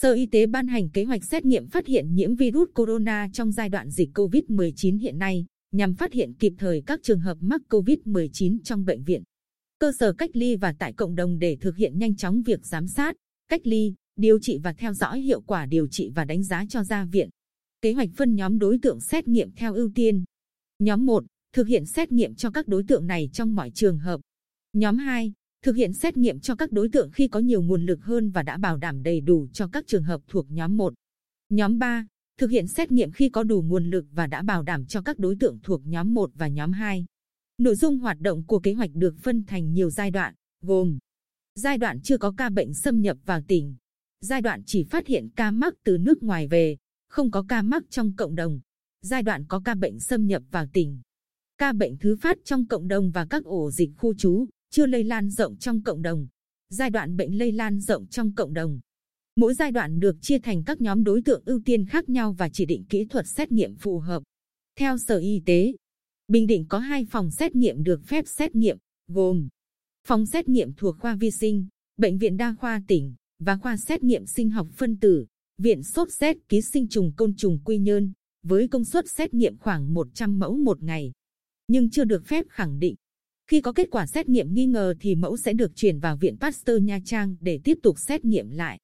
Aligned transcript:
Sở 0.00 0.12
Y 0.12 0.26
tế 0.26 0.46
ban 0.46 0.66
hành 0.66 0.90
kế 0.90 1.04
hoạch 1.04 1.24
xét 1.24 1.44
nghiệm 1.44 1.66
phát 1.66 1.86
hiện 1.86 2.14
nhiễm 2.14 2.34
virus 2.34 2.68
corona 2.74 3.28
trong 3.32 3.52
giai 3.52 3.68
đoạn 3.68 3.90
dịch 3.90 4.10
COVID-19 4.14 4.98
hiện 4.98 5.18
nay, 5.18 5.46
nhằm 5.72 5.94
phát 5.94 6.12
hiện 6.12 6.34
kịp 6.34 6.52
thời 6.58 6.82
các 6.86 7.00
trường 7.02 7.20
hợp 7.20 7.38
mắc 7.40 7.60
COVID-19 7.68 8.58
trong 8.64 8.84
bệnh 8.84 9.04
viện, 9.04 9.22
cơ 9.78 9.92
sở 9.98 10.12
cách 10.12 10.30
ly 10.32 10.56
và 10.56 10.74
tại 10.78 10.92
cộng 10.92 11.14
đồng 11.14 11.38
để 11.38 11.56
thực 11.60 11.76
hiện 11.76 11.98
nhanh 11.98 12.16
chóng 12.16 12.42
việc 12.42 12.66
giám 12.66 12.88
sát, 12.88 13.16
cách 13.48 13.60
ly, 13.64 13.94
điều 14.16 14.38
trị 14.42 14.58
và 14.62 14.72
theo 14.72 14.92
dõi 14.92 15.20
hiệu 15.20 15.40
quả 15.40 15.66
điều 15.66 15.88
trị 15.88 16.10
và 16.14 16.24
đánh 16.24 16.44
giá 16.44 16.64
cho 16.68 16.84
ra 16.84 17.04
viện. 17.04 17.28
Kế 17.80 17.92
hoạch 17.92 18.08
phân 18.16 18.34
nhóm 18.34 18.58
đối 18.58 18.78
tượng 18.82 19.00
xét 19.00 19.28
nghiệm 19.28 19.50
theo 19.56 19.74
ưu 19.74 19.90
tiên. 19.94 20.24
Nhóm 20.78 21.06
1, 21.06 21.24
thực 21.52 21.66
hiện 21.66 21.86
xét 21.86 22.12
nghiệm 22.12 22.34
cho 22.34 22.50
các 22.50 22.68
đối 22.68 22.82
tượng 22.82 23.06
này 23.06 23.30
trong 23.32 23.54
mọi 23.54 23.70
trường 23.74 23.98
hợp. 23.98 24.20
Nhóm 24.72 24.98
2, 24.98 25.32
thực 25.62 25.76
hiện 25.76 25.92
xét 25.92 26.16
nghiệm 26.16 26.40
cho 26.40 26.54
các 26.54 26.72
đối 26.72 26.88
tượng 26.88 27.10
khi 27.10 27.28
có 27.28 27.40
nhiều 27.40 27.62
nguồn 27.62 27.86
lực 27.86 28.04
hơn 28.04 28.30
và 28.30 28.42
đã 28.42 28.58
bảo 28.58 28.76
đảm 28.76 29.02
đầy 29.02 29.20
đủ 29.20 29.46
cho 29.52 29.68
các 29.72 29.84
trường 29.86 30.04
hợp 30.04 30.20
thuộc 30.28 30.50
nhóm 30.50 30.76
1. 30.76 30.94
Nhóm 31.48 31.78
3, 31.78 32.06
thực 32.38 32.50
hiện 32.50 32.66
xét 32.66 32.92
nghiệm 32.92 33.12
khi 33.12 33.28
có 33.28 33.42
đủ 33.42 33.62
nguồn 33.62 33.90
lực 33.90 34.06
và 34.12 34.26
đã 34.26 34.42
bảo 34.42 34.62
đảm 34.62 34.86
cho 34.86 35.02
các 35.02 35.18
đối 35.18 35.36
tượng 35.36 35.58
thuộc 35.62 35.86
nhóm 35.86 36.14
1 36.14 36.30
và 36.34 36.48
nhóm 36.48 36.72
2. 36.72 37.06
Nội 37.58 37.74
dung 37.74 37.98
hoạt 37.98 38.20
động 38.20 38.44
của 38.46 38.58
kế 38.58 38.72
hoạch 38.72 38.90
được 38.94 39.14
phân 39.22 39.44
thành 39.44 39.72
nhiều 39.72 39.90
giai 39.90 40.10
đoạn, 40.10 40.34
gồm 40.62 40.98
Giai 41.54 41.78
đoạn 41.78 42.00
chưa 42.00 42.18
có 42.18 42.32
ca 42.36 42.50
bệnh 42.50 42.74
xâm 42.74 43.00
nhập 43.00 43.16
vào 43.24 43.40
tỉnh, 43.48 43.76
giai 44.20 44.40
đoạn 44.40 44.62
chỉ 44.66 44.84
phát 44.84 45.06
hiện 45.06 45.28
ca 45.36 45.50
mắc 45.50 45.74
từ 45.84 45.98
nước 45.98 46.22
ngoài 46.22 46.48
về, 46.48 46.76
không 47.08 47.30
có 47.30 47.44
ca 47.48 47.62
mắc 47.62 47.82
trong 47.90 48.16
cộng 48.16 48.34
đồng, 48.34 48.60
giai 49.02 49.22
đoạn 49.22 49.44
có 49.48 49.60
ca 49.64 49.74
bệnh 49.74 50.00
xâm 50.00 50.26
nhập 50.26 50.42
vào 50.50 50.66
tỉnh, 50.72 51.00
ca 51.58 51.72
bệnh 51.72 51.98
thứ 51.98 52.16
phát 52.16 52.38
trong 52.44 52.66
cộng 52.66 52.88
đồng 52.88 53.10
và 53.10 53.26
các 53.30 53.44
ổ 53.44 53.70
dịch 53.70 53.90
khu 53.96 54.14
trú, 54.14 54.46
chưa 54.70 54.86
lây 54.86 55.04
lan 55.04 55.30
rộng 55.30 55.56
trong 55.56 55.82
cộng 55.82 56.02
đồng, 56.02 56.26
giai 56.70 56.90
đoạn 56.90 57.16
bệnh 57.16 57.38
lây 57.38 57.52
lan 57.52 57.80
rộng 57.80 58.06
trong 58.06 58.32
cộng 58.34 58.54
đồng. 58.54 58.80
Mỗi 59.36 59.54
giai 59.54 59.72
đoạn 59.72 60.00
được 60.00 60.16
chia 60.20 60.38
thành 60.38 60.62
các 60.64 60.80
nhóm 60.80 61.04
đối 61.04 61.22
tượng 61.22 61.42
ưu 61.44 61.60
tiên 61.64 61.86
khác 61.86 62.08
nhau 62.08 62.32
và 62.32 62.48
chỉ 62.48 62.66
định 62.66 62.84
kỹ 62.84 63.04
thuật 63.04 63.26
xét 63.26 63.52
nghiệm 63.52 63.76
phù 63.76 63.98
hợp. 63.98 64.22
Theo 64.76 64.98
Sở 64.98 65.18
Y 65.18 65.42
tế, 65.46 65.72
Bình 66.28 66.46
Định 66.46 66.66
có 66.68 66.78
hai 66.78 67.04
phòng 67.10 67.30
xét 67.30 67.56
nghiệm 67.56 67.82
được 67.82 68.00
phép 68.06 68.24
xét 68.28 68.54
nghiệm, 68.54 68.78
gồm 69.08 69.48
phòng 70.06 70.26
xét 70.26 70.48
nghiệm 70.48 70.72
thuộc 70.72 70.96
khoa 70.98 71.14
vi 71.14 71.30
sinh, 71.30 71.66
bệnh 71.96 72.18
viện 72.18 72.36
đa 72.36 72.54
khoa 72.60 72.82
tỉnh 72.88 73.14
và 73.38 73.56
khoa 73.56 73.76
xét 73.76 74.02
nghiệm 74.02 74.26
sinh 74.26 74.50
học 74.50 74.68
phân 74.76 74.96
tử, 74.96 75.26
viện 75.58 75.82
sốt 75.82 76.12
xét 76.12 76.36
ký 76.48 76.60
sinh 76.60 76.88
trùng 76.88 77.12
côn 77.16 77.36
trùng 77.36 77.58
quy 77.64 77.78
nhơn 77.78 78.12
với 78.42 78.68
công 78.68 78.84
suất 78.84 79.04
xét 79.10 79.34
nghiệm 79.34 79.58
khoảng 79.58 79.94
100 79.94 80.38
mẫu 80.38 80.56
một 80.56 80.82
ngày, 80.82 81.12
nhưng 81.68 81.90
chưa 81.90 82.04
được 82.04 82.26
phép 82.26 82.44
khẳng 82.48 82.78
định. 82.78 82.94
Khi 83.48 83.60
có 83.60 83.72
kết 83.72 83.88
quả 83.90 84.06
xét 84.06 84.28
nghiệm 84.28 84.54
nghi 84.54 84.66
ngờ 84.66 84.94
thì 85.00 85.14
mẫu 85.14 85.36
sẽ 85.36 85.52
được 85.52 85.76
chuyển 85.76 85.98
vào 85.98 86.16
viện 86.16 86.36
Pasteur 86.40 86.82
Nha 86.82 86.98
Trang 87.04 87.36
để 87.40 87.60
tiếp 87.64 87.78
tục 87.82 87.96
xét 87.98 88.24
nghiệm 88.24 88.50
lại. 88.50 88.78